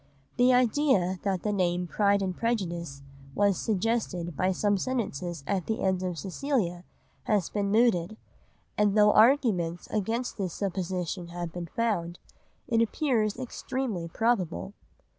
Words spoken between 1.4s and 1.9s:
the name